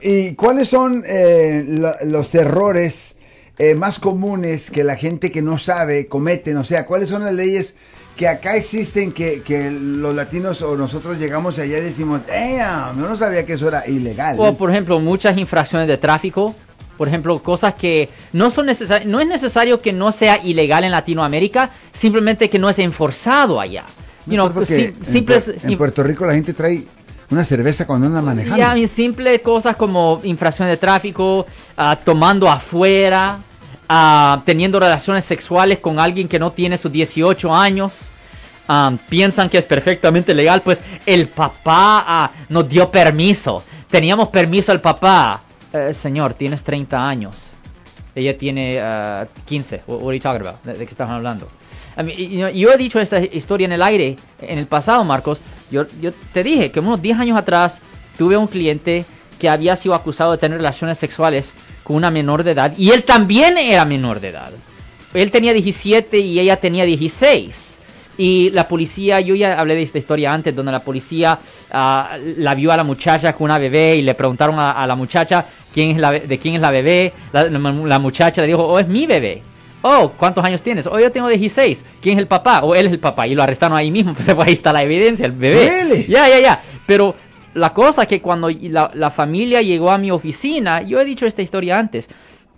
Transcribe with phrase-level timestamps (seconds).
[0.00, 3.16] ¿Y cuáles son eh, lo- los errores
[3.58, 6.58] eh, más comunes que la gente que no sabe cometen?
[6.58, 7.76] O sea, ¿cuáles son las leyes
[8.14, 13.16] que acá existen que, que los latinos o nosotros llegamos allá y decimos, yo no
[13.16, 14.36] sabía que eso era ilegal?
[14.38, 16.54] O por ejemplo, muchas infracciones de tráfico.
[16.98, 19.08] Por ejemplo, cosas que no son necesarias.
[19.10, 23.84] No es necesario que no sea ilegal en Latinoamérica, simplemente que no es enforzado allá.
[24.26, 26.84] You know, que sim- en, simples, en Puerto Rico la gente trae
[27.30, 28.56] una cerveza cuando anda manejando.
[28.56, 31.46] Ya, y simples cosas como infracción de tráfico,
[31.76, 33.38] ah, tomando afuera,
[33.88, 38.10] ah, teniendo relaciones sexuales con alguien que no tiene sus 18 años.
[38.68, 43.62] ah, piensan que es perfectamente legal, pues el papá ah, nos dio permiso.
[43.90, 45.40] Teníamos permiso al papá.
[45.72, 47.55] Eh, señor, tienes 30 años.
[48.16, 49.82] Ella tiene ah, 15.
[49.86, 50.60] What, what are you talking about?
[50.64, 51.46] ¿De, de qué estás hablando?
[51.98, 55.04] I mean, y- y- yo he dicho esta historia en el aire en el pasado,
[55.04, 55.38] Marcos.
[55.70, 57.80] Yo, yo te dije que unos 10 años atrás
[58.18, 59.04] tuve un cliente
[59.38, 61.52] que había sido acusado de tener relaciones sexuales
[61.84, 64.50] con una menor de edad y él también era menor de edad.
[65.12, 67.75] Él tenía 17 y ella tenía 16.
[68.18, 71.38] Y la policía, yo ya hablé de esta historia antes, donde la policía
[71.70, 74.94] ah, la vio a la muchacha con una bebé y le preguntaron a, a la
[74.94, 77.12] muchacha quién es la, de quién es la bebé.
[77.32, 79.42] La, la muchacha le dijo, oh, es mi bebé.
[79.82, 80.86] Oh, ¿cuántos años tienes?
[80.86, 81.84] Oh, yo tengo 16.
[82.00, 82.60] ¿Quién es el papá?
[82.62, 83.26] O él es el papá.
[83.26, 84.14] Y lo arrestaron ahí mismo.
[84.16, 86.06] Pues ahí está la evidencia, el bebé.
[86.08, 86.60] Ya, ya, ya.
[86.86, 87.14] Pero
[87.54, 91.26] la cosa es que cuando la, la familia llegó a mi oficina, yo he dicho
[91.26, 92.08] esta historia antes.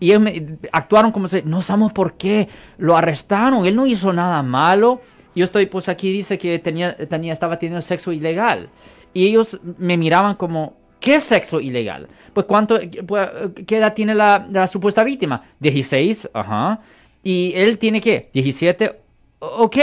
[0.01, 4.13] Y ellos me- actuaron como si, no sabemos por qué, lo arrestaron, él no hizo
[4.13, 5.01] nada malo.
[5.39, 8.69] Yo estoy, pues aquí dice que tenía, tenía, estaba teniendo sexo ilegal.
[9.15, 12.09] Y ellos me miraban como, ¿qué sexo ilegal?
[12.35, 13.29] Pues cuánto, pues,
[13.67, 15.45] ¿qué edad tiene la, la supuesta víctima?
[15.61, 16.81] 16, ajá.
[17.23, 18.31] Y él tiene qué?
[18.35, 18.97] 17,
[19.39, 19.77] o- ok,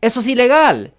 [0.00, 0.92] eso es ilegal.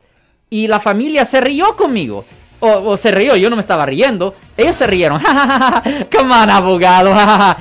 [0.50, 2.26] Y la familia se rió conmigo.
[2.62, 4.34] O, o se rió, yo no me estaba riendo.
[4.58, 5.22] Ellos se rieron.
[6.12, 7.14] Come on, abogado.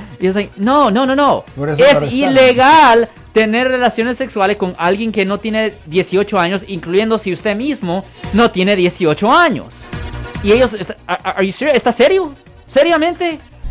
[0.19, 1.45] y yo soy, no, no, no, no.
[1.77, 1.99] Es
[2.29, 8.05] ilegal tener relaciones sexuales con alguien que no tiene 18 años, incluyendo si usted mismo
[8.33, 9.83] no tiene 18 años.
[10.43, 11.67] Y ellos, est- are- you?
[11.73, 12.33] ¿está serio?
[12.65, 13.39] ¿Seriamente?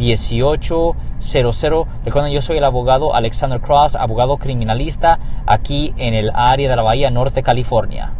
[0.00, 1.86] 1-800-530-1800.
[2.04, 6.82] Recuerden, yo soy el abogado Alexander Cross, abogado criminalista aquí en el área de la
[6.82, 8.12] Bahía Norte, California.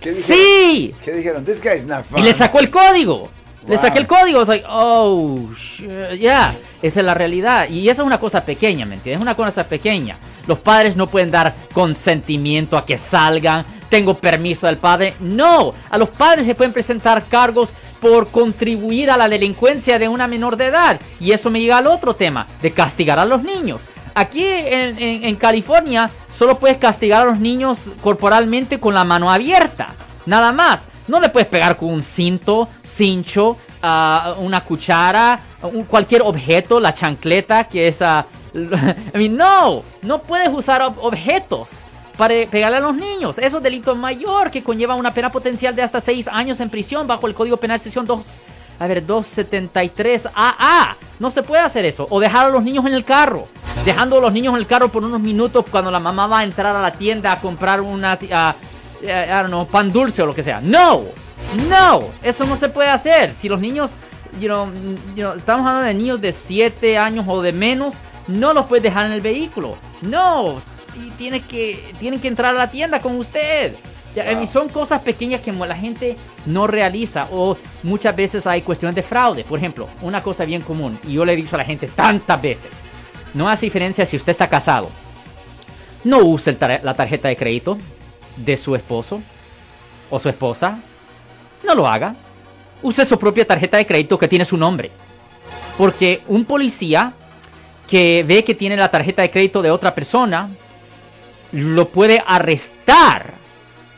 [0.00, 0.36] ¿Qué dijeron?
[0.36, 0.94] ¡Sí!
[1.02, 1.44] ¿Qué dijeron?
[1.44, 2.18] This guy's not fun.
[2.18, 3.28] Y le sacó el código.
[3.66, 4.42] Le saqué el código.
[4.42, 5.48] Es like, oh,
[6.20, 6.54] ya.
[6.82, 7.68] Esa es la realidad.
[7.68, 9.20] Y eso es una cosa pequeña, ¿me entiendes?
[9.20, 10.16] Es una cosa pequeña.
[10.46, 13.64] Los padres no pueden dar consentimiento a que salgan.
[13.88, 15.14] Tengo permiso del padre.
[15.20, 15.72] No.
[15.88, 17.72] A los padres se pueden presentar cargos
[18.04, 21.00] por contribuir a la delincuencia de una menor de edad.
[21.18, 23.80] Y eso me llega al otro tema, de castigar a los niños.
[24.14, 29.94] Aquí en, California solo puedes castigar a los niños corporalmente con la mano abierta.
[30.26, 30.88] Nada más.
[31.08, 35.38] No le puedes pegar con un cinto, cincho, ah, una cuchara,
[35.88, 38.00] cualquier objeto, la chancleta, que es...
[38.02, 41.84] ah, I mean, no, no puedes usar ob- objetos
[42.16, 43.38] para pegarle a los niños.
[43.38, 47.06] Eso es delito mayor que conlleva una pena potencial de hasta 6 años en prisión
[47.06, 48.38] bajo el Código Penal sección 2,
[48.78, 50.96] a ver, 273 AA.
[51.18, 52.06] No se puede hacer eso.
[52.10, 53.48] O dejar a los niños en el carro.
[53.84, 56.44] Dejando a los niños en el carro por unos minutos cuando la mamá va a
[56.44, 58.54] entrar a la tienda a comprar unas, ah,
[59.02, 60.60] eh, I don't know, pan dulce o lo que sea.
[60.60, 61.02] No,
[61.68, 63.34] no, eso no se puede hacer.
[63.34, 63.92] Si los niños,
[64.40, 64.68] you know,
[65.36, 69.12] estamos hablando de niños de 7 años o de menos, no los puedes dejar en
[69.12, 69.76] el vehículo.
[70.00, 70.60] No,
[70.96, 73.74] y tiene que, tienen que entrar a la tienda con usted.
[74.14, 74.42] Ya, Wow.
[74.44, 76.16] y son cosas pequeñas que la gente
[76.46, 79.42] no realiza o muchas veces hay cuestiones de fraude.
[79.42, 82.40] Por ejemplo, una cosa bien común, y yo le he dicho a la gente tantas
[82.40, 82.70] veces,
[83.34, 84.88] no hace diferencia si usted está casado.
[86.04, 87.76] No use tar- la tarjeta de crédito
[88.36, 89.20] de su esposo
[90.10, 90.78] o su esposa.
[91.64, 92.14] No lo haga.
[92.82, 94.92] Use su propia tarjeta de crédito que tiene su nombre.
[95.76, 97.14] Porque un policía
[97.88, 100.50] que ve que tiene la tarjeta de crédito de otra persona
[101.54, 103.32] lo puede arrestar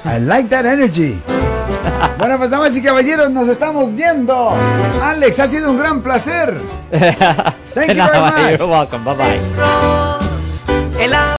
[0.06, 1.20] I like that energy.
[2.18, 4.50] Bueno, pues damas y caballeros, nos estamos viendo.
[5.02, 6.54] Alex, ha sido un gran placer.
[7.74, 8.60] Thank you very much.
[8.60, 9.06] You're welcome.
[9.06, 9.16] Bye
[10.98, 11.38] bye.